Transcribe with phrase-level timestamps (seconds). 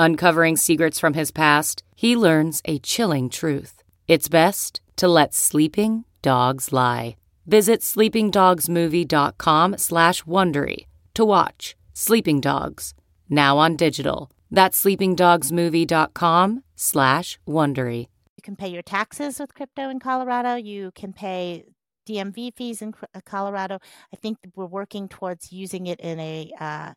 [0.00, 3.82] Uncovering secrets from his past, he learns a chilling truth.
[4.08, 7.16] It's best to let sleeping dogs lie.
[7.46, 12.94] Visit sleepingdogsmovie.com slash Wondery to watch Sleeping Dogs,
[13.28, 14.30] now on digital.
[14.50, 18.08] That's sleepingdogsmovie.com slash Wondery.
[18.38, 20.54] You can pay your taxes with crypto in Colorado.
[20.54, 21.66] You can pay
[22.08, 23.80] DMV fees in uh, Colorado.
[24.14, 26.94] I think we're working towards using it in a uh,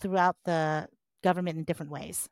[0.00, 0.86] throughout the
[1.24, 2.28] government in different ways.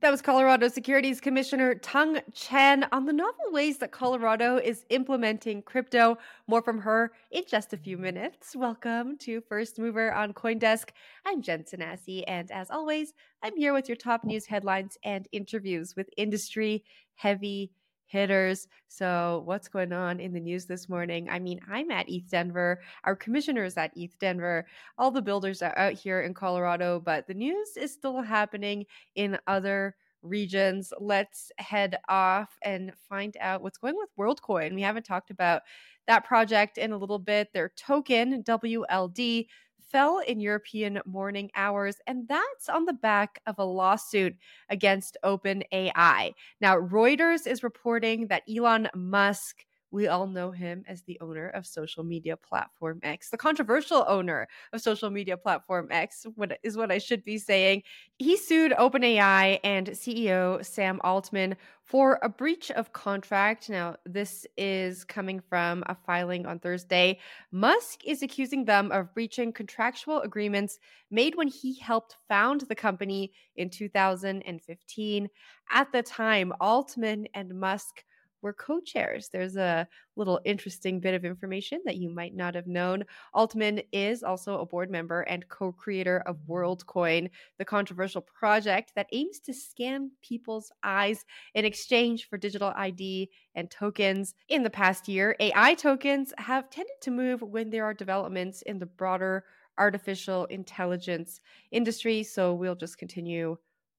[0.00, 5.60] That was Colorado Securities Commissioner Tung Chan on the novel ways that Colorado is implementing
[5.60, 6.18] crypto.
[6.46, 8.54] More from her in just a few minutes.
[8.54, 10.90] Welcome to First Mover on Coindesk.
[11.26, 15.96] I'm Jen Sanasie, and as always, I'm here with your top news headlines and interviews
[15.96, 16.84] with industry
[17.16, 17.72] heavy
[18.08, 18.66] hitters.
[18.88, 21.28] So, what's going on in the news this morning?
[21.30, 22.76] I mean, I'm at ETHDenver.
[23.04, 24.64] Our commissioner is at ETHDenver.
[24.98, 28.84] All the builders are out here in Colorado, but the news is still happening
[29.14, 30.92] in other regions.
[30.98, 34.74] Let's head off and find out what's going with WorldCoin.
[34.74, 35.62] We haven't talked about
[36.06, 37.52] that project in a little bit.
[37.52, 39.46] Their token, WLD,
[39.90, 44.36] fell in European morning hours, and that's on the back of a lawsuit
[44.68, 46.32] against OpenAI.
[46.60, 51.66] Now, Reuters is reporting that Elon Musk we all know him as the owner of
[51.66, 56.90] social media platform X, the controversial owner of social media platform X, what is what
[56.90, 57.82] I should be saying.
[58.18, 61.56] He sued OpenAI and CEO Sam Altman
[61.88, 63.70] for a breach of contract.
[63.70, 67.18] Now, this is coming from a filing on Thursday.
[67.50, 70.78] Musk is accusing them of breaching contractual agreements
[71.10, 75.28] made when he helped found the company in 2015.
[75.70, 78.04] At the time, Altman and Musk
[78.42, 79.28] were co chairs.
[79.28, 83.04] There's a little interesting bit of information that you might not have known.
[83.34, 89.08] Altman is also a board member and co creator of WorldCoin, the controversial project that
[89.12, 94.34] aims to scan people's eyes in exchange for digital ID and tokens.
[94.48, 98.78] In the past year, AI tokens have tended to move when there are developments in
[98.78, 99.44] the broader
[99.78, 102.22] artificial intelligence industry.
[102.22, 103.56] So we'll just continue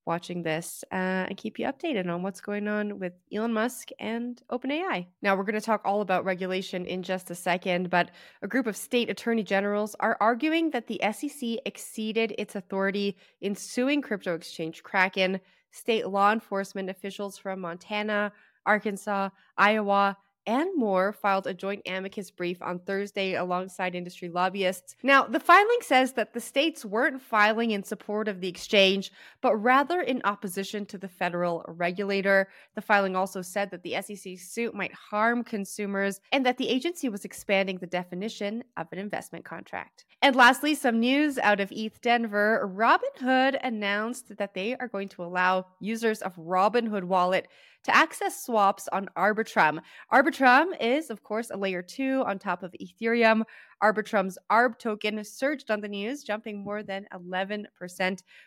[0.09, 4.41] watching this uh, and keep you updated on what's going on with Elon Musk and
[4.51, 5.05] OpenAI.
[5.21, 8.09] Now, we're going to talk all about regulation in just a second, but
[8.41, 13.53] a group of state attorney generals are arguing that the SEC exceeded its authority in
[13.53, 15.39] suing crypto exchange Kraken.
[15.69, 18.31] State law enforcement officials from Montana,
[18.65, 20.17] Arkansas, Iowa,
[20.49, 24.95] and more filed a joint amicus brief on Thursday alongside industry lobbyists.
[25.03, 29.11] Now, the filing says that the states weren't filing in support of the exchange,
[29.41, 32.49] but rather in opposition to the federal regulator.
[32.73, 37.09] The filing also said that the SEC suit might harm consumers and that the agency
[37.09, 40.05] was expanding the definition of an investment contract.
[40.23, 42.75] And lastly, some news out of ETHDenver.
[42.75, 47.47] Robinhood announced that they are going to allow users of Robinhood Wallet
[47.83, 49.79] to access swaps on Arbitrum.
[50.11, 53.43] Arbitrum is, of course, a layer two on top of Ethereum.
[53.81, 57.65] Arbitrum's ARB token surged on the news, jumping more than 11%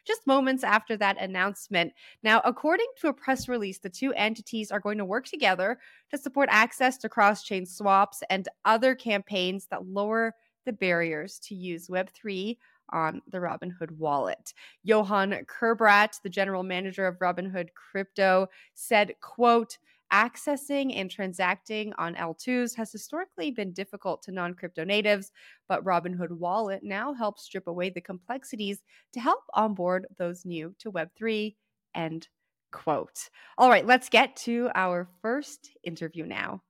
[0.05, 1.93] just moments after that announcement.
[2.23, 5.79] Now, according to a press release, the two entities are going to work together
[6.11, 10.35] to support access to cross chain swaps and other campaigns that lower
[10.65, 12.57] the barriers to use Web3
[12.93, 14.55] on the Robinhood wallet.
[14.85, 19.79] Johan Kerbrat, the general manager of Robinhood Crypto, said, quote,
[20.13, 25.33] accessing and transacting on L2s has historically been difficult to non-crypto natives,
[25.69, 28.83] but Robinhood Wallet now helps strip away the complexities
[29.15, 31.57] to help onboard those new to Web3
[31.95, 32.29] end
[32.73, 33.31] quote.
[33.59, 36.63] All right, let's get to our first interview now.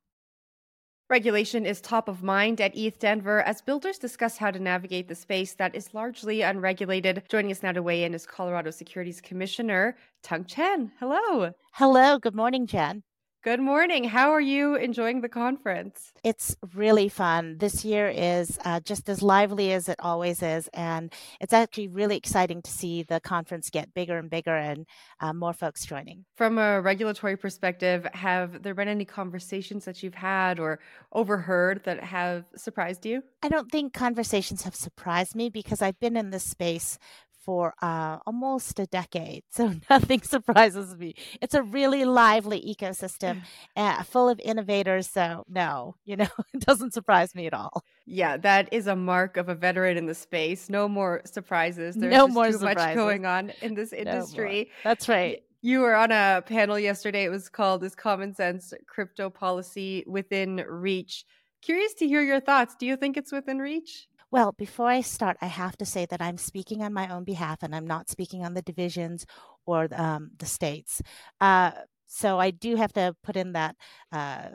[1.12, 5.14] Regulation is top of mind at ETH Denver as builders discuss how to navigate the
[5.14, 7.22] space that is largely unregulated.
[7.28, 10.90] Joining us now to weigh in is Colorado Securities Commissioner Tung Chan.
[10.98, 11.52] Hello.
[11.74, 12.18] Hello.
[12.18, 13.02] Good morning, Jen.
[13.42, 14.04] Good morning.
[14.04, 16.12] How are you enjoying the conference?
[16.22, 17.58] It's really fun.
[17.58, 20.68] This year is uh, just as lively as it always is.
[20.72, 24.86] And it's actually really exciting to see the conference get bigger and bigger and
[25.18, 26.24] uh, more folks joining.
[26.36, 30.78] From a regulatory perspective, have there been any conversations that you've had or
[31.10, 33.24] overheard that have surprised you?
[33.42, 36.96] I don't think conversations have surprised me because I've been in this space
[37.44, 39.44] for uh, almost a decade.
[39.50, 41.14] So nothing surprises me.
[41.40, 43.42] It's a really lively ecosystem
[43.76, 45.08] uh, full of innovators.
[45.08, 47.84] So, no, you know, it doesn't surprise me at all.
[48.06, 50.68] Yeah, that is a mark of a veteran in the space.
[50.68, 51.94] No more surprises.
[51.94, 52.76] There's no more too surprises.
[52.76, 54.70] much going on in this industry.
[54.84, 55.42] No That's right.
[55.64, 57.22] You were on a panel yesterday.
[57.22, 61.24] It was called "Is Common Sense Crypto Policy Within Reach?"
[61.62, 62.74] Curious to hear your thoughts.
[62.74, 64.08] Do you think it's within reach?
[64.32, 67.62] Well, before I start, I have to say that I'm speaking on my own behalf
[67.62, 69.26] and I'm not speaking on the divisions
[69.67, 71.02] or um, the states.
[71.40, 71.73] Uh,
[72.08, 73.76] so I do have to put in that
[74.11, 74.49] uh,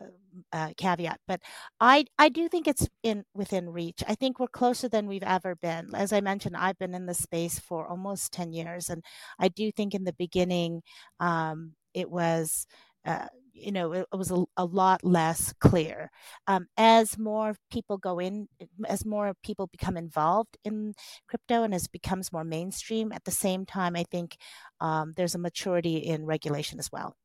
[0.54, 1.42] uh, caveat, but
[1.80, 4.04] I I do think it's in within reach.
[4.08, 5.96] I think we're closer than we've ever been.
[5.96, 9.04] As I mentioned, I've been in the space for almost ten years, and
[9.40, 10.84] I do think in the beginning
[11.20, 12.68] um, it was.
[13.06, 13.28] Uh,
[13.60, 16.12] you know, it, it was a, a, lot less clear.
[16.48, 18.48] Um, as more people go in,
[18.88, 20.94] as more people become involved in
[21.28, 24.38] crypto and as it becomes more mainstream, at the same time, I think
[24.80, 27.16] um, there's a maturity in regulation as well.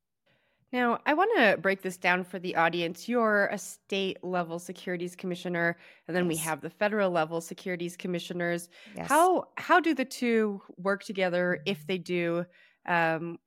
[0.72, 3.06] Now, I want to break this down for the audience.
[3.06, 5.76] You're a state level securities commissioner,
[6.08, 6.28] and then yes.
[6.30, 8.70] we have the federal level securities commissioners.
[8.96, 9.06] Yes.
[9.08, 12.46] How how do the two work together if they do?
[12.88, 13.38] Um,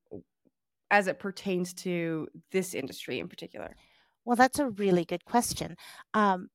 [0.92, 3.76] as it pertains to this industry in particular?
[4.24, 5.76] Well, that's a really good question.
[6.14, 6.50] Um,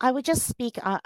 [0.00, 0.98] I would just speak uh,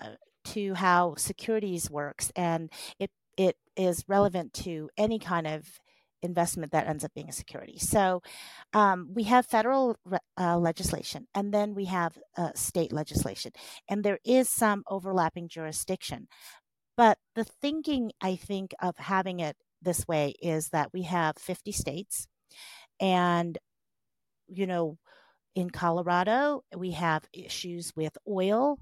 [0.44, 5.66] to how securities works, and it it is relevant to any kind of
[6.22, 7.78] investment that ends up being a security.
[7.78, 8.22] So
[8.72, 9.96] um, we have federal
[10.38, 13.52] uh, legislation, and then we have uh, state legislation,
[13.88, 16.28] and there is some overlapping jurisdiction.
[16.96, 21.72] But the thinking, I think, of having it this way is that we have 50
[21.72, 22.28] states
[23.02, 23.58] and,
[24.46, 24.96] you know,
[25.54, 28.78] in Colorado, we have issues with oil.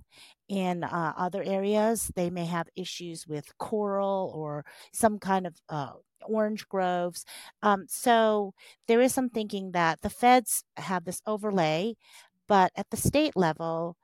[0.49, 5.93] In uh, other areas, they may have issues with coral or some kind of uh,
[6.22, 7.25] orange groves.
[7.62, 8.55] Um, so
[8.87, 11.94] there is some thinking that the feds have this overlay,
[12.46, 13.96] but at the state level,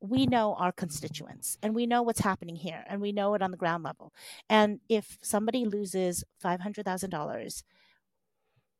[0.00, 3.50] we know our constituents and we know what's happening here and we know it on
[3.50, 4.12] the ground level.
[4.48, 7.62] And if somebody loses $500,000,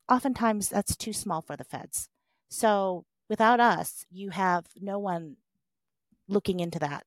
[0.09, 2.09] oftentimes that's too small for the feds.
[2.51, 5.37] So without us, you have no one
[6.29, 7.05] looking into that.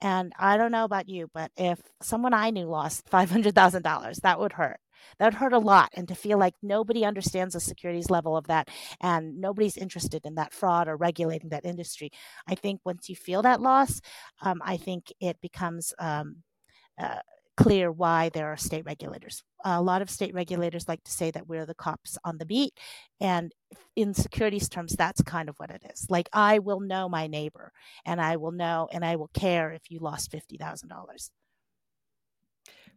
[0.00, 4.52] And I don't know about you, but if someone I knew lost $500,000, that would
[4.52, 4.78] hurt.
[5.18, 5.90] That would hurt a lot.
[5.94, 8.68] And to feel like nobody understands the securities level of that
[9.00, 12.10] and nobody's interested in that fraud or regulating that industry.
[12.48, 14.00] I think once you feel that loss,
[14.42, 16.36] um, I think it becomes um,
[17.00, 17.18] uh,
[17.56, 19.42] clear why there are state regulators.
[19.64, 22.74] A lot of state regulators like to say that we're the cops on the beat.
[23.20, 23.52] And
[23.96, 26.06] in securities terms, that's kind of what it is.
[26.10, 27.72] Like, I will know my neighbor
[28.04, 31.30] and I will know and I will care if you lost $50,000.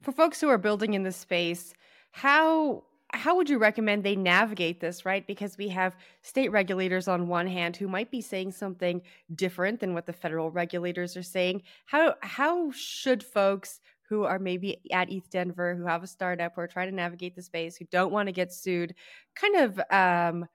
[0.01, 1.73] For folks who are building in this space,
[2.11, 2.83] how
[3.13, 7.47] how would you recommend they navigate this right because we have state regulators on one
[7.47, 9.01] hand who might be saying something
[9.35, 13.79] different than what the federal regulators are saying how how should folks
[14.09, 17.35] who are maybe at ETH Denver, who have a startup, who are trying to navigate
[17.35, 18.95] the space, who don't want to get sued,
[19.35, 20.45] kind of um,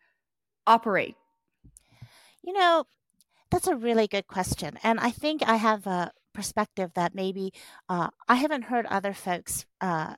[0.66, 1.16] operate?
[2.42, 2.84] You know,
[3.50, 4.78] that's a really good question.
[4.82, 7.52] And I think I have a perspective that maybe
[7.88, 10.14] uh, I haven't heard other folks uh,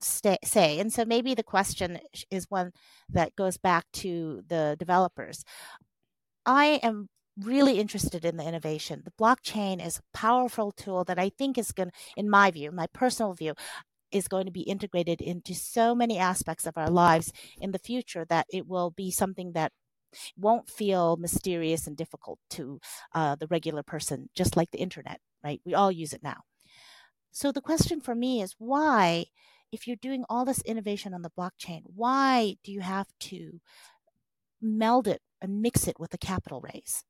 [0.00, 0.78] stay, say.
[0.78, 1.98] And so maybe the question
[2.30, 2.72] is one
[3.10, 5.44] that goes back to the developers.
[6.46, 9.02] I am really interested in the innovation.
[9.04, 12.86] The blockchain is a powerful tool that I think is going in my view, my
[12.92, 13.54] personal view,
[14.10, 18.26] is going to be integrated into so many aspects of our lives in the future
[18.28, 19.72] that it will be something that
[20.36, 22.78] won't feel mysterious and difficult to
[23.14, 25.60] uh, the regular person, just like the internet, right?
[25.64, 26.42] We all use it now.
[27.30, 29.26] So the question for me is why,
[29.72, 33.60] if you're doing all this innovation on the blockchain, why do you have to
[34.60, 37.04] meld it and mix it with a capital raise?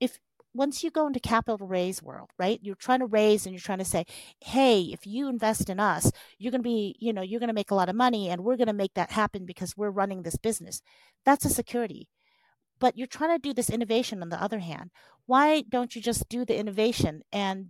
[0.00, 0.18] If
[0.54, 2.58] once you go into capital raise world, right?
[2.62, 4.04] You're trying to raise and you're trying to say,
[4.42, 7.54] hey, if you invest in us, you're going to be, you know, you're going to
[7.54, 10.22] make a lot of money and we're going to make that happen because we're running
[10.22, 10.80] this business.
[11.24, 12.08] That's a security.
[12.78, 14.90] but you're trying to do this innovation on the other hand.
[15.26, 17.68] Why don't you just do the innovation and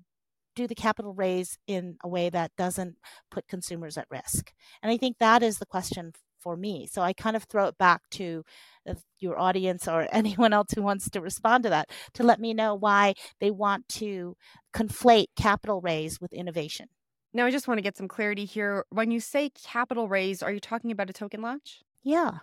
[0.55, 2.97] do the capital raise in a way that doesn't
[3.31, 4.53] put consumers at risk?
[4.83, 6.13] And I think that is the question
[6.47, 6.87] for me.
[6.87, 8.45] So I kind of throw it back to
[8.89, 12.55] uh, your audience or anyone else who wants to respond to that to let me
[12.55, 14.37] know why they want to
[14.73, 16.87] conflate capital raise with innovation.
[17.35, 18.85] Now, I just want to get some clarity here.
[18.91, 21.83] When you say capital raise, are you talking about a token launch?
[22.05, 22.39] Yeah.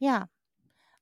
[0.00, 0.24] Yeah.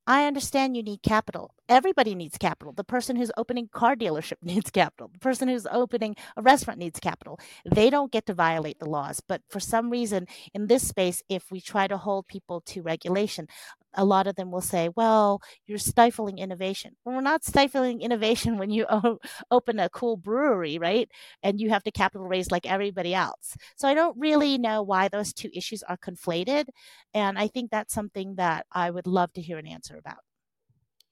[0.07, 1.55] I understand you need capital.
[1.67, 2.75] Everybody needs capital.
[2.75, 5.09] The person who's opening car dealership needs capital.
[5.13, 7.41] The person who's opening a restaurant needs capital.
[7.65, 9.21] They don't get to violate the laws.
[9.27, 13.49] But for some reason, in this space, if we try to hold people to regulation,
[13.95, 16.97] a lot of them will say, well, you're stifling innovation.
[17.05, 19.19] Well, we're not stifling innovation when you o-
[19.51, 21.09] open a cool brewery, right?
[21.43, 23.57] And you have to capital raise like everybody else.
[23.77, 26.67] So I don't really know why those two issues are conflated.
[27.15, 30.19] And I think that's something that I would love to hear an answer about.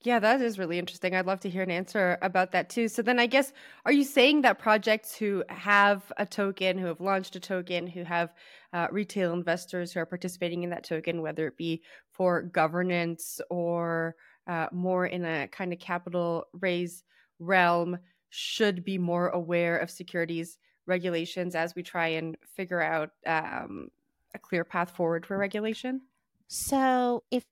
[0.03, 1.15] Yeah, that is really interesting.
[1.15, 2.89] I'd love to hear an answer about that too.
[2.89, 3.53] So then I guess
[3.85, 8.03] are you saying that projects who have a token, who have launched a token, who
[8.03, 8.33] have
[8.73, 14.15] uh, retail investors who are participating in that token, whether it be for governance or
[14.45, 17.05] uh, more in a kind of capital raise
[17.39, 17.97] realm,
[18.29, 23.87] should be more aware of securities regulations as we try and figure out um,
[24.35, 26.01] a clear path forward for regulation?
[26.47, 27.45] So if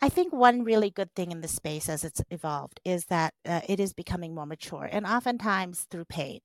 [0.00, 3.62] I think one really good thing in the space as it's evolved is that uh,
[3.68, 6.40] it is becoming more mature and oftentimes through pain.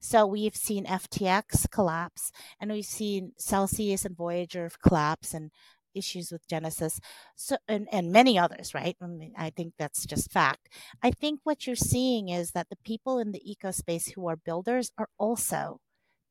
[0.00, 5.50] So we've seen FTX collapse and we've seen Celsius and Voyager collapse and
[5.94, 7.00] issues with Genesis
[7.36, 8.96] so and, and many others, right?
[9.00, 10.68] I mean, I think that's just fact.
[11.02, 14.36] I think what you're seeing is that the people in the eco space who are
[14.36, 15.80] builders are also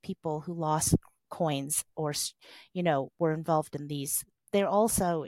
[0.04, 0.96] people who lost
[1.30, 2.14] coins or
[2.74, 5.26] you know were involved in these they're also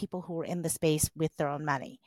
[0.00, 2.00] people who are in the space with their own money.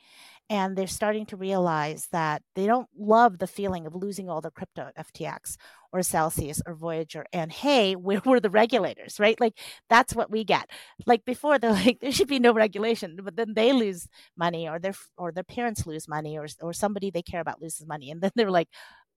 [0.50, 4.50] And they're starting to realize that they don't love the feeling of losing all their
[4.50, 5.56] crypto FTX
[5.90, 7.24] or Celsius or Voyager.
[7.32, 9.40] And hey, we're, we're the regulators, right?
[9.40, 9.54] Like
[9.88, 10.68] that's what we get.
[11.06, 14.78] Like before, they're like, there should be no regulation, but then they lose money or
[14.78, 18.10] their or their parents lose money or or somebody they care about loses money.
[18.10, 18.68] And then they're like,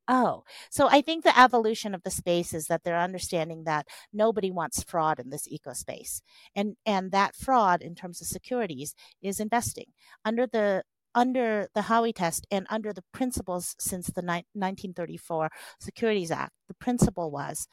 [0.10, 4.52] Oh, so I think the evolution of the space is that they're understanding that nobody
[4.52, 6.22] wants fraud in this eco space.
[6.56, 9.88] And and that fraud in terms of securities is investing.
[10.24, 10.84] Under the
[11.14, 15.50] under the Howey test and under the principles since the ni- 1934
[15.80, 17.68] Securities Act, the principle was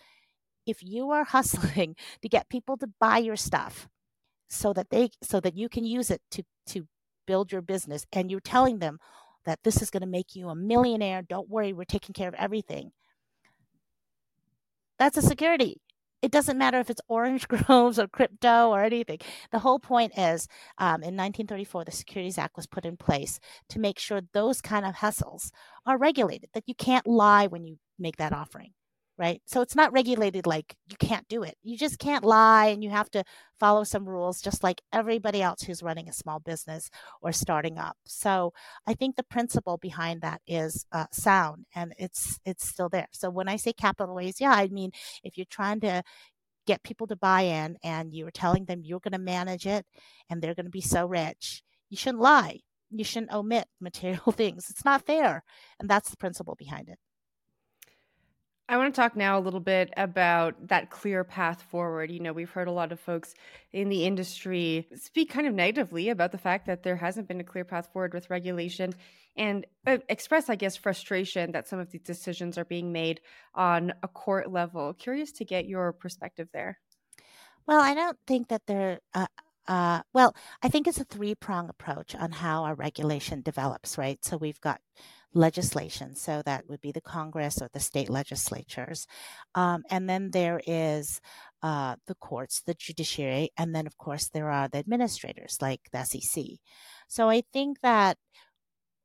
[0.66, 3.88] if you are hustling to get people to buy your stuff
[4.48, 6.86] so that they so that you can use it to to
[7.26, 8.98] build your business and you're telling them
[9.46, 11.22] that this is going to make you a millionaire.
[11.22, 12.92] Don't worry, we're taking care of everything.
[14.98, 15.80] That's a security.
[16.22, 19.18] It doesn't matter if it's orange groves or crypto or anything.
[19.52, 20.48] The whole point is
[20.78, 24.86] um, in 1934, the Securities Act was put in place to make sure those kind
[24.86, 25.52] of hustles
[25.84, 28.72] are regulated, that you can't lie when you make that offering
[29.16, 29.40] right?
[29.46, 31.56] So it's not regulated like you can't do it.
[31.62, 33.24] You just can't lie and you have to
[33.60, 36.90] follow some rules just like everybody else who's running a small business
[37.22, 37.96] or starting up.
[38.04, 38.52] So
[38.86, 43.08] I think the principle behind that is uh, sound and it's it's still there.
[43.12, 44.90] So when I say capital raise, yeah, I mean
[45.22, 46.02] if you're trying to
[46.66, 49.86] get people to buy in and you're telling them you're going to manage it
[50.30, 52.60] and they're going to be so rich, you shouldn't lie.
[52.90, 54.70] You shouldn't omit material things.
[54.70, 55.44] It's not fair.
[55.78, 56.98] And that's the principle behind it.
[58.66, 62.10] I want to talk now a little bit about that clear path forward.
[62.10, 63.34] You know, we've heard a lot of folks
[63.72, 67.44] in the industry speak kind of negatively about the fact that there hasn't been a
[67.44, 68.94] clear path forward with regulation
[69.36, 73.20] and uh, express, I guess, frustration that some of these decisions are being made
[73.54, 74.94] on a court level.
[74.94, 76.78] Curious to get your perspective there.
[77.66, 79.00] Well, I don't think that there.
[79.12, 79.26] Uh,
[79.66, 84.22] uh, well, I think it's a three prong approach on how our regulation develops, right?
[84.24, 84.80] So we've got
[85.34, 86.14] legislation.
[86.14, 89.06] So that would be the Congress or the state legislatures.
[89.54, 91.20] Um, and then there is
[91.62, 96.04] uh, the courts, the judiciary, and then, of course, there are the administrators like the
[96.04, 96.44] SEC.
[97.08, 98.18] So I think that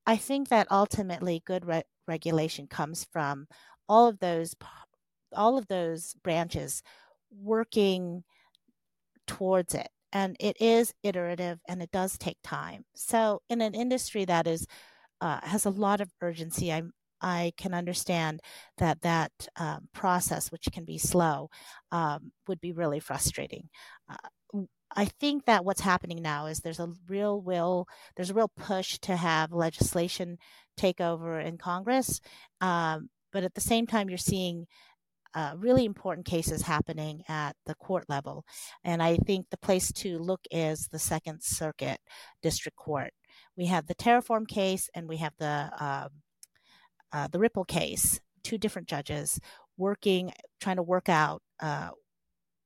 [0.05, 3.47] I think that ultimately good re- regulation comes from
[3.87, 4.55] all of those
[5.33, 6.81] all of those branches
[7.31, 8.23] working
[9.27, 14.25] towards it and it is iterative and it does take time so in an industry
[14.25, 14.65] that is
[15.21, 16.71] uh, has a lot of urgency.
[16.71, 16.83] I
[17.21, 18.39] I can understand
[18.77, 21.49] that that um, process, which can be slow,
[21.91, 23.69] um, would be really frustrating.
[24.09, 24.29] Uh,
[24.95, 28.97] I think that what's happening now is there's a real will, there's a real push
[28.99, 30.37] to have legislation
[30.77, 32.21] take over in Congress,
[32.61, 34.65] um, but at the same time, you're seeing
[35.35, 38.43] uh, really important cases happening at the court level.
[38.83, 41.99] And I think the place to look is the Second Circuit
[42.41, 43.11] District Court
[43.57, 46.09] we have the Terraform case and we have the um,
[47.11, 48.19] uh, the Ripple case.
[48.43, 49.39] Two different judges
[49.77, 51.89] working, trying to work out uh,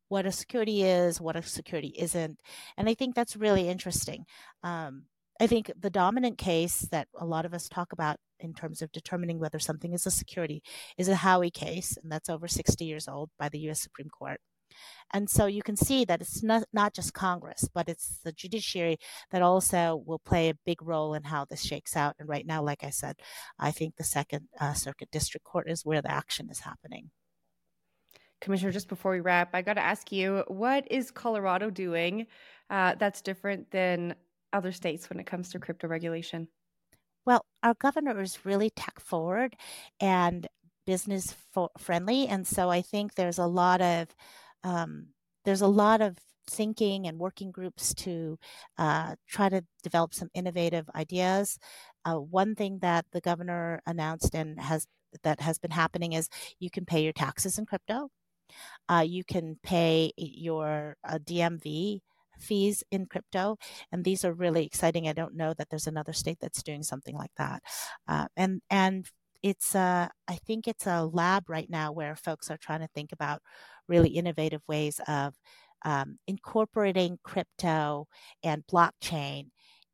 [0.10, 2.40] what a security is, what a security isn't,
[2.78, 4.26] and I think that's really interesting.
[4.64, 5.06] Um,
[5.42, 8.92] I think the dominant case that a lot of us talk about in terms of
[8.92, 10.62] determining whether something is a security
[10.98, 14.40] is a Howey case, and that's over 60 years old by the US Supreme Court.
[15.14, 18.98] And so you can see that it's not, not just Congress, but it's the judiciary
[19.32, 22.16] that also will play a big role in how this shakes out.
[22.20, 23.18] And right now, like I said,
[23.60, 27.12] I think the Second uh, Circuit District Court is where the action is happening.
[28.42, 32.28] Commissioner, just before we wrap, I got to ask you, what is Colorado doing
[32.70, 34.16] uh, that's different than
[34.52, 36.48] other states when it comes to crypto regulation?
[37.26, 39.56] Well, our governor is really tech forward
[40.02, 40.46] and
[40.86, 44.14] business fo- friendly, and so I think there's a lot of
[44.64, 45.08] um,
[45.46, 46.18] there's a lot of
[46.50, 48.38] thinking and working groups to
[48.78, 51.58] uh, try to develop some innovative ideas.
[52.06, 54.88] Uh, one thing that the governor announced and has
[55.24, 56.28] that has been happening is
[56.60, 58.10] you can pay your taxes in crypto.
[58.90, 62.02] Uh, you can pay your uh, DMV
[62.40, 63.58] fees in crypto,
[63.92, 65.08] and these are really exciting.
[65.08, 67.64] I don't know that there's another state that's doing something like that,
[68.08, 69.08] uh, and and
[69.44, 73.12] it's a I think it's a lab right now where folks are trying to think
[73.12, 73.42] about
[73.88, 75.36] really innovative ways of
[75.86, 78.08] um, incorporating crypto
[78.44, 79.48] and blockchain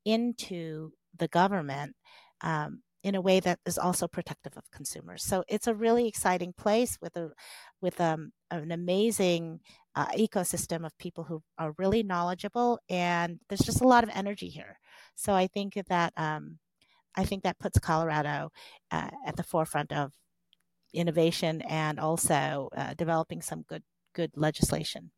[0.05, 1.95] into the government
[2.41, 5.23] um, in a way that is also protective of consumers.
[5.23, 7.31] So it's a really exciting place with a
[7.81, 9.61] with um, an amazing
[9.95, 14.49] uh, ecosystem of people who are really knowledgeable, and there's just a lot of energy
[14.49, 14.79] here.
[15.15, 16.59] So I think that um,
[17.15, 18.51] I think that puts Colorado
[18.91, 20.11] uh, at the forefront of
[20.93, 25.11] innovation and also uh, developing some good good legislation.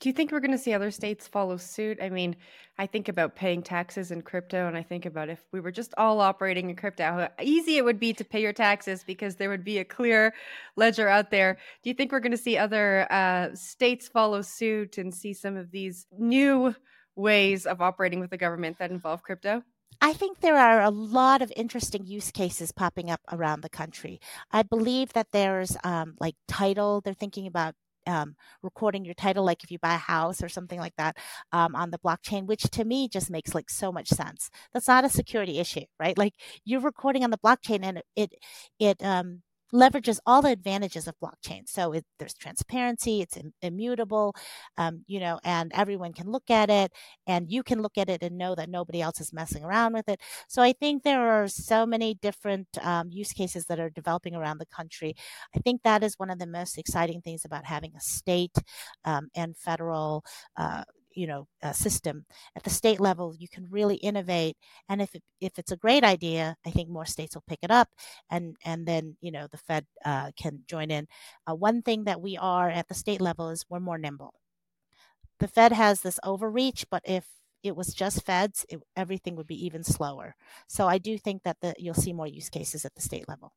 [0.00, 1.98] Do you think we're going to see other states follow suit?
[2.00, 2.36] I mean,
[2.78, 5.92] I think about paying taxes in crypto, and I think about if we were just
[5.98, 9.50] all operating in crypto, how easy it would be to pay your taxes because there
[9.50, 10.32] would be a clear
[10.74, 11.58] ledger out there.
[11.82, 15.58] Do you think we're going to see other uh, states follow suit and see some
[15.58, 16.74] of these new
[17.14, 19.62] ways of operating with the government that involve crypto?
[20.00, 24.20] I think there are a lot of interesting use cases popping up around the country.
[24.50, 27.74] I believe that there's um, like title, they're thinking about
[28.06, 31.16] um, recording your title, like if you buy a house or something like that
[31.52, 34.50] um, on the blockchain, which to me just makes like so much sense.
[34.72, 36.16] That's not a security issue, right?
[36.16, 38.32] Like you're recording on the blockchain and it
[38.78, 41.68] it um, leverages all the advantages of blockchain.
[41.68, 44.34] So it, there's transparency, it's Im- immutable,
[44.78, 46.92] um, you know, and everyone can look at it,
[47.26, 50.08] and you can look at it and know that nobody else is messing around with
[50.08, 50.20] it.
[50.48, 54.58] So I think there are so many different um, use cases that are developing around
[54.58, 55.14] the country.
[55.54, 58.56] I think that is one of the most exciting things about having a state
[59.04, 60.24] um, and federal
[60.56, 60.84] uh,
[61.20, 62.24] you know uh, system.
[62.56, 64.56] At the state level you can really innovate
[64.88, 67.70] and if it, if it's a great idea i think more states will pick it
[67.70, 67.88] up
[68.30, 71.06] and and then you know the fed uh, can join in.
[71.48, 74.34] Uh, one thing that we are at the state level is we're more nimble.
[75.40, 77.26] The fed has this overreach but if
[77.62, 80.34] it was just feds it, everything would be even slower.
[80.68, 83.52] So i do think that the, you'll see more use cases at the state level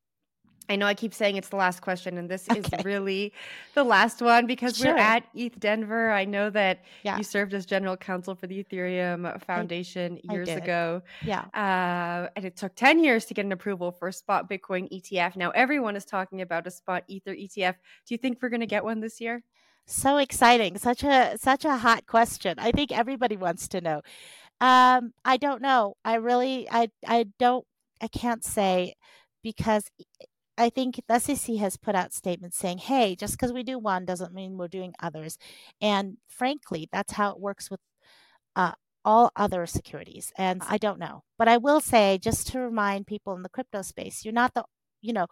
[0.68, 2.60] I know I keep saying it's the last question, and this okay.
[2.60, 3.32] is really
[3.74, 4.92] the last one because sure.
[4.92, 6.10] we're at ETH Denver.
[6.10, 7.16] I know that yeah.
[7.16, 11.02] you served as general counsel for the Ethereum Foundation I, years I ago.
[11.22, 11.44] Yeah.
[11.54, 15.36] Uh, and it took 10 years to get an approval for a spot Bitcoin ETF.
[15.36, 17.74] Now everyone is talking about a spot Ether ETF.
[18.06, 19.42] Do you think we're going to get one this year?
[19.86, 20.78] So exciting.
[20.78, 22.54] Such a such a hot question.
[22.58, 24.00] I think everybody wants to know.
[24.60, 25.96] Um, I don't know.
[26.04, 27.66] I really I I don't
[28.00, 28.94] I can't say
[29.42, 29.84] because
[30.56, 34.04] I think the SEC has put out statements saying, hey, just because we do one
[34.04, 35.36] doesn't mean we're doing others.
[35.80, 37.80] And frankly, that's how it works with
[38.56, 38.72] uh,
[39.04, 40.32] all other securities.
[40.38, 41.24] And I don't know.
[41.38, 44.64] But I will say, just to remind people in the crypto space, you're not the,
[45.02, 45.26] you know,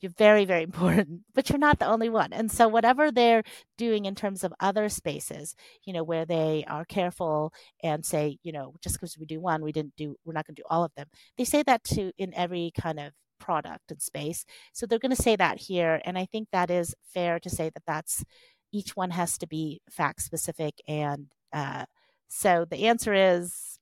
[0.00, 2.32] you're very, very important, but you're not the only one.
[2.32, 3.42] And so, whatever they're
[3.76, 8.52] doing in terms of other spaces, you know, where they are careful and say, you
[8.52, 10.84] know, just because we do one, we didn't do, we're not going to do all
[10.84, 11.08] of them.
[11.36, 14.44] They say that to in every kind of product and space.
[14.72, 16.00] So they're going to say that here.
[16.04, 18.24] And I think that is fair to say that that's
[18.72, 20.74] each one has to be fact specific.
[20.86, 21.86] And uh,
[22.28, 23.78] so the answer is,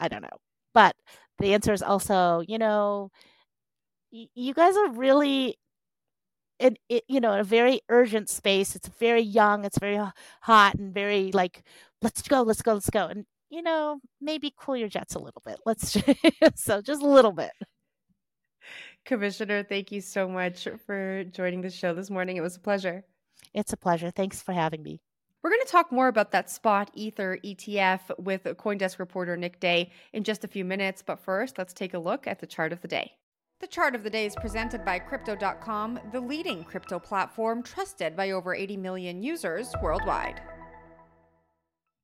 [0.00, 0.38] I don't know.
[0.74, 0.96] But
[1.38, 3.10] the answer is also, you know,
[4.12, 5.56] y- you guys are really
[6.58, 6.76] in
[7.08, 8.76] you know, in a very urgent space.
[8.76, 9.98] It's very young, it's very
[10.42, 11.62] hot, and very like,
[12.02, 13.06] let's go, let's go, let's go.
[13.06, 15.58] And you know, maybe cool your jets a little bit.
[15.66, 15.96] Let's
[16.56, 17.52] so just a little bit.
[19.10, 22.36] Commissioner, thank you so much for joining the show this morning.
[22.36, 23.02] It was a pleasure.
[23.52, 24.12] It's a pleasure.
[24.12, 25.00] Thanks for having me.
[25.42, 29.90] We're going to talk more about that spot Ether ETF with Coindesk reporter Nick De
[30.12, 31.02] in just a few minutes.
[31.04, 33.10] But first, let's take a look at the chart of the day.
[33.58, 38.30] The chart of the day is presented by Crypto.com, the leading crypto platform trusted by
[38.30, 40.40] over 80 million users worldwide.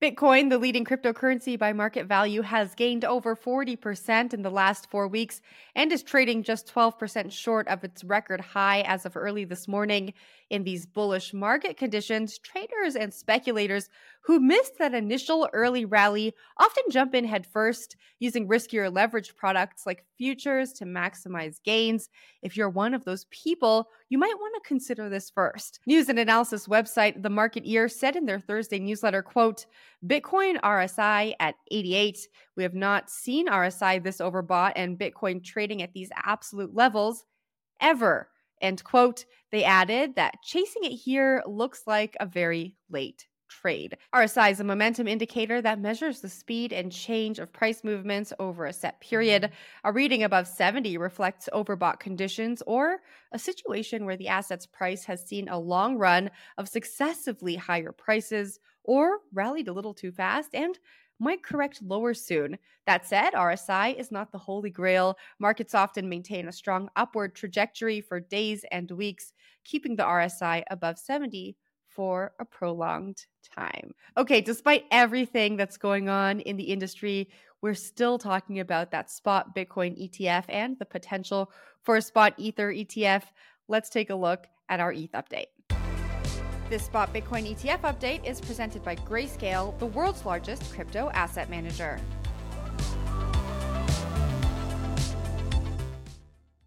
[0.02, 5.08] Bitcoin, the leading cryptocurrency by market value, has gained over 40% in the last four
[5.08, 5.40] weeks
[5.74, 10.12] and is trading just 12% short of its record high as of early this morning.
[10.48, 13.88] In these bullish market conditions, traders and speculators
[14.22, 20.04] who missed that initial early rally often jump in headfirst, using riskier leveraged products like
[20.16, 22.08] futures to maximize gains.
[22.42, 25.80] If you're one of those people, you might want to consider this first.
[25.84, 29.66] News and analysis website The Market Ear said in their Thursday newsletter, quote,
[30.06, 32.18] Bitcoin RSI at 88.
[32.56, 37.24] We have not seen RSI this overbought and Bitcoin trading at these absolute levels
[37.80, 38.28] ever.
[38.60, 39.24] End quote.
[39.52, 43.96] They added that chasing it here looks like a very late trade.
[44.14, 48.66] RSI is a momentum indicator that measures the speed and change of price movements over
[48.66, 49.42] a set period.
[49.42, 49.88] Mm-hmm.
[49.88, 52.98] A reading above 70 reflects overbought conditions or
[53.32, 58.58] a situation where the asset's price has seen a long run of successively higher prices
[58.84, 60.78] or rallied a little too fast and
[61.18, 62.58] might correct lower soon.
[62.86, 65.16] That said, RSI is not the holy grail.
[65.38, 69.32] Markets often maintain a strong upward trajectory for days and weeks,
[69.64, 71.56] keeping the RSI above 70
[71.88, 73.24] for a prolonged
[73.54, 73.92] time.
[74.16, 77.28] Okay, despite everything that's going on in the industry,
[77.62, 81.50] we're still talking about that spot Bitcoin ETF and the potential
[81.82, 83.22] for a spot Ether ETF.
[83.68, 85.46] Let's take a look at our ETH update.
[86.68, 92.00] This Spot Bitcoin ETF update is presented by Grayscale, the world's largest crypto asset manager.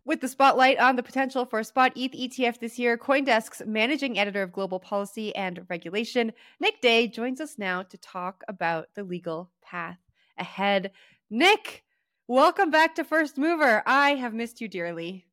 [0.06, 4.18] With the spotlight on the potential for a spot ETH ETF this year, Coindesk's managing
[4.18, 6.32] editor of global policy and regulation,
[6.62, 10.00] Nick De, joins us now to talk about the legal path
[10.38, 10.92] ahead.
[11.30, 11.84] Nick,
[12.26, 13.84] welcome back to First Mover.
[13.86, 15.26] I have missed you dearly.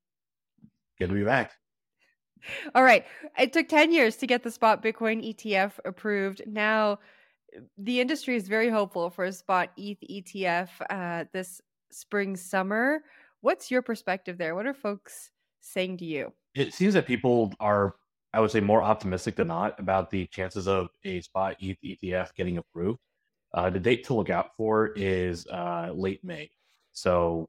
[0.99, 1.53] Good to be back.
[2.75, 3.05] All right.
[3.39, 6.43] It took 10 years to get the spot Bitcoin ETF approved.
[6.47, 6.99] Now,
[7.79, 13.03] the industry is very hopeful for a spot ETH ETF uh, this spring, summer.
[13.41, 14.55] What's your perspective there?
[14.55, 15.31] What are folks
[15.61, 16.33] saying to you?
[16.55, 17.97] It seems that people are,
[18.33, 22.35] I would say, more optimistic than not about the chances of a spot ETH ETF
[22.35, 22.99] getting approved.
[23.55, 26.51] Uh, the date to look out for is uh, late May.
[26.93, 27.49] So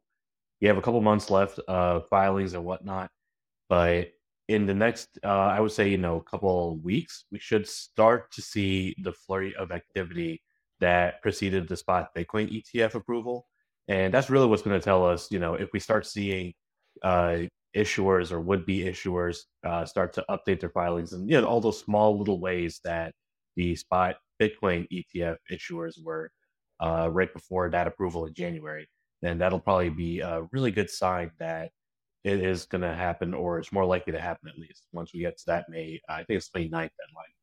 [0.60, 3.12] you have a couple months left of filings and whatnot.
[3.69, 4.12] But
[4.47, 8.41] in the next, uh, I would say, you know, couple weeks, we should start to
[8.41, 10.41] see the flurry of activity
[10.79, 13.47] that preceded the spot Bitcoin ETF approval.
[13.88, 16.53] And that's really what's going to tell us, you know, if we start seeing
[17.03, 17.39] uh,
[17.75, 21.62] issuers or would be issuers uh, start to update their filings and, you know, all
[21.62, 23.13] those small little ways that
[23.55, 26.31] the spot Bitcoin ETF issuers were
[26.79, 28.88] uh, right before that approval in January,
[29.21, 31.71] then that'll probably be a really good sign that
[32.23, 35.21] it is going to happen, or it's more likely to happen at least once we
[35.21, 35.99] get to that May.
[36.10, 37.34] I think it's May 9th deadline.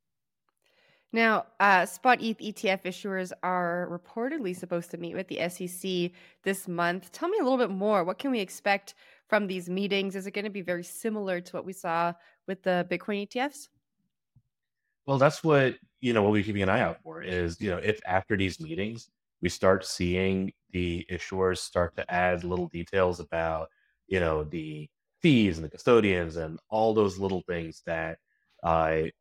[1.13, 6.11] Now, uh, spot ETH ETF issuers are reportedly supposed to meet with the SEC
[6.43, 7.13] this month.
[7.13, 8.03] Tell me a little bit more.
[8.03, 8.95] What can we expect
[9.29, 10.17] from these meetings?
[10.17, 12.13] Is it going to be very similar to what we saw
[12.49, 13.69] with the Bitcoin ETFs?
[15.07, 16.23] Well, that's what you know.
[16.23, 19.09] What we're keeping an eye out for is you know if after these meetings
[19.41, 23.69] we start seeing the issuers start to add little details about
[24.09, 24.89] you know, the
[25.23, 28.19] fees and the custodians and all those little things that
[28.63, 29.13] uh, you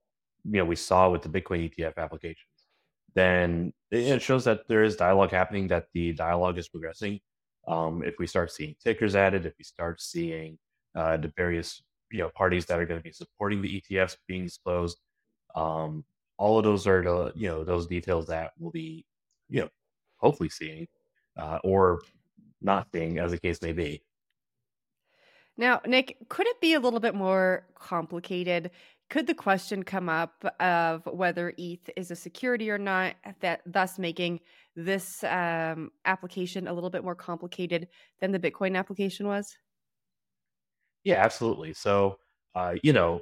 [0.44, 2.68] know we saw with the Bitcoin ETF applications,
[3.16, 7.20] then it shows that there is dialogue happening, that the dialogue is progressing.
[7.68, 10.58] Um, if we start seeing tickers added, if we start seeing
[10.96, 14.44] uh, the various you know parties that are going to be supporting the ETFs being
[14.44, 14.98] disclosed,
[15.56, 16.04] um,
[16.38, 19.06] all of those are the you know those details that we'll be
[19.50, 19.70] you know
[20.18, 20.88] hopefully seeing
[21.38, 22.02] uh, or
[22.62, 24.02] not seeing, as the case may be.
[25.58, 28.72] Now, Nick, could it be a little bit more complicated?
[29.10, 34.00] Could the question come up of whether ETH is a security or not, that thus
[34.00, 34.40] making
[34.76, 37.88] this um, application a little bit more complicated
[38.20, 39.56] than the Bitcoin application was?
[41.04, 41.74] Yeah, absolutely.
[41.74, 42.18] So,
[42.56, 43.22] uh, you know,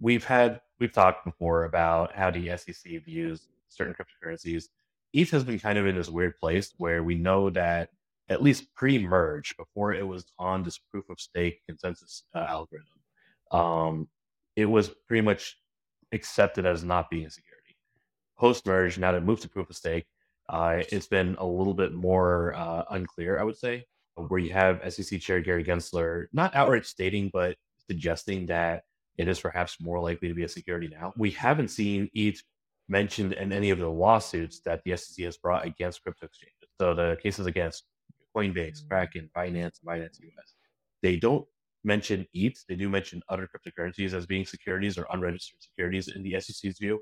[0.00, 4.68] we've had we've talked before about how the SEC views certain cryptocurrencies.
[5.12, 7.90] ETH has been kind of in this weird place where we know that
[8.28, 12.88] at least pre-merge before it was on this proof of stake consensus uh, algorithm.
[13.50, 14.08] Um,
[14.56, 15.56] it was pretty much
[16.12, 17.76] accepted as not being a security.
[18.38, 20.06] Post merge now that it moved to proof of stake
[20.48, 24.80] uh, it's been a little bit more uh, unclear i would say where you have
[24.92, 27.54] sec chair gary gensler not outright stating but
[27.88, 28.82] suggesting that
[29.18, 31.12] it is perhaps more likely to be a security now.
[31.16, 32.42] We haven't seen eth
[32.88, 36.68] mentioned in any of the lawsuits that the SEC has brought against crypto exchanges.
[36.80, 37.84] So the cases against
[38.36, 40.54] Coinbase, Kraken, Binance, Binance US,
[41.02, 41.46] they don't
[41.84, 42.64] mention ETH.
[42.68, 47.00] They do mention other cryptocurrencies as being securities or unregistered securities in the SEC's view.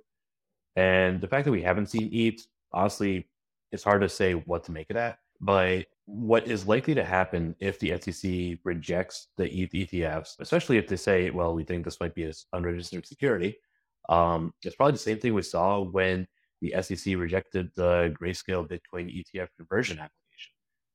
[0.77, 3.29] And the fact that we haven't seen ETH, honestly,
[3.73, 5.19] it's hard to say what to make of that.
[5.41, 10.89] But what is likely to happen if the SEC rejects the ETH ETFs, especially if
[10.89, 13.59] they say, well, we think this might be an unregistered security,
[14.09, 16.27] um, it's probably the same thing we saw when
[16.62, 20.11] the SEC rejected the Grayscale Bitcoin ETF conversion application,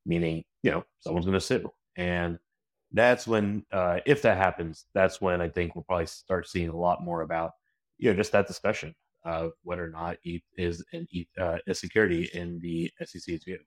[0.05, 1.63] meaning, you know, someone's going to sit.
[1.97, 2.39] And
[2.91, 6.77] that's when, uh, if that happens, that's when I think we'll probably start seeing a
[6.77, 7.51] lot more about,
[7.97, 11.73] you know, just that discussion of whether or not ETH is an ETH, uh, a
[11.73, 13.59] security in the SEC's view.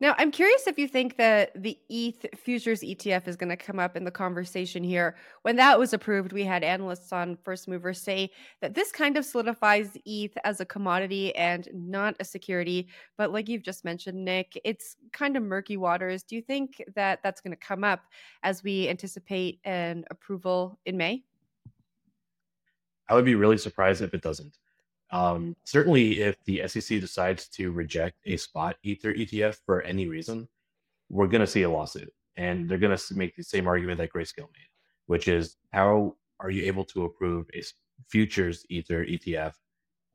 [0.00, 3.78] Now, I'm curious if you think that the ETH futures ETF is going to come
[3.78, 5.16] up in the conversation here.
[5.42, 8.30] When that was approved, we had analysts on First Mover say
[8.60, 12.88] that this kind of solidifies ETH as a commodity and not a security.
[13.16, 16.24] But like you've just mentioned, Nick, it's kind of murky waters.
[16.24, 18.00] Do you think that that's going to come up
[18.42, 21.22] as we anticipate an approval in May?
[23.08, 24.58] I would be really surprised if it doesn't.
[25.14, 30.48] Um, certainly, if the SEC decides to reject a spot Ether ETF for any reason,
[31.08, 34.12] we're going to see a lawsuit, and they're going to make the same argument that
[34.12, 34.68] Grayscale made,
[35.06, 37.62] which is how are you able to approve a
[38.08, 39.52] futures Ether ETF,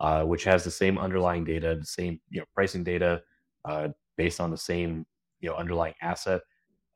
[0.01, 3.21] uh, which has the same underlying data, the same you know pricing data,
[3.63, 5.05] uh, based on the same
[5.39, 6.41] you know underlying asset,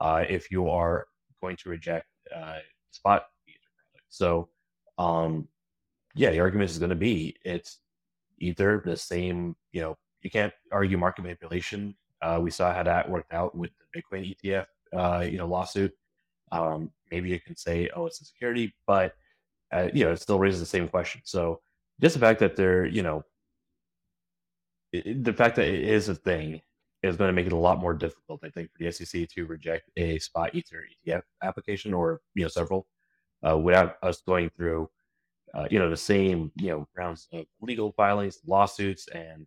[0.01, 1.05] uh, if you are
[1.39, 2.57] going to reject uh,
[2.91, 4.03] spot Ether.
[4.09, 4.49] So,
[4.97, 5.47] um,
[6.15, 7.79] yeah, the argument is going to be it's
[8.43, 11.95] either the same, you know, you can't argue market manipulation.
[12.21, 15.93] Uh, we saw how that worked out with the Bitcoin ETF, uh, you know, lawsuit.
[16.51, 19.13] Um, maybe you can say, oh, it's a security, but
[19.73, 21.21] uh, you know, it still raises the same question.
[21.25, 21.61] So
[22.01, 23.23] just the fact that they're, you know,
[24.91, 26.61] it, the fact that it is a thing
[27.01, 29.45] is going to make it a lot more difficult, I think, for the SEC to
[29.45, 32.87] reject a spot Ether ETF application or you know several
[33.47, 34.89] uh, without us going through
[35.53, 39.45] uh, you know, the same, you know, rounds of legal filings, lawsuits, and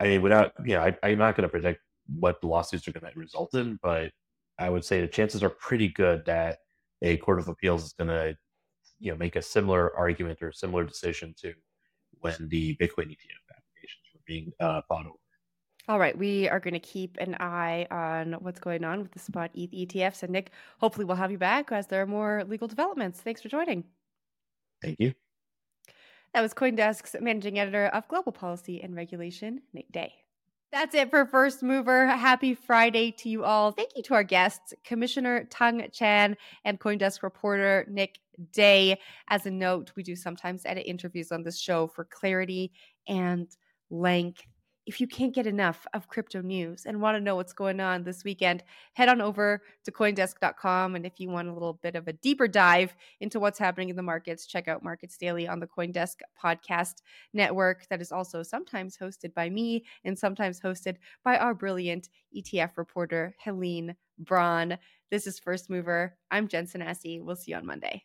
[0.00, 1.80] I mean, without, you know, I, am not going to predict
[2.18, 4.10] what the lawsuits are going to result in, but
[4.58, 6.58] I would say the chances are pretty good that
[7.02, 8.36] a court of appeals is going to,
[8.98, 11.54] you know, make a similar argument or similar decision to
[12.20, 15.16] when the Bitcoin ETF applications were being uh, fought over.
[15.88, 19.18] All right, we are going to keep an eye on what's going on with the
[19.18, 20.22] spot ETH ETFs.
[20.22, 23.20] And Nick, hopefully, we'll have you back as there are more legal developments.
[23.20, 23.84] Thanks for joining.
[24.82, 25.14] Thank you.
[26.34, 30.12] That was Coindesk's managing editor of global policy and regulation, Nick De.
[30.72, 32.06] That's it for First Mover.
[32.06, 33.72] Happy Friday to you all.
[33.72, 38.18] Thank you to our guests, Commissioner Tung Chan and Coindesk reporter Nick
[38.52, 38.98] De.
[39.28, 42.72] As a note, we do sometimes edit interviews on this show for clarity
[43.06, 43.48] and
[43.90, 44.42] length
[44.86, 48.02] if you can't get enough of crypto news and want to know what's going on
[48.02, 48.64] this weekend,
[48.94, 50.96] head on over to coindesk.com.
[50.96, 53.96] And if you want a little bit of a deeper dive into what's happening in
[53.96, 56.94] the markets, check out Markets Daily on the Coindesk podcast
[57.32, 62.76] network, that is also sometimes hosted by me and sometimes hosted by our brilliant ETF
[62.76, 64.76] reporter, Helene Braun.
[65.10, 66.16] This is First Mover.
[66.30, 67.22] I'm Jensen Sanasie.
[67.22, 68.04] We'll see you on Monday.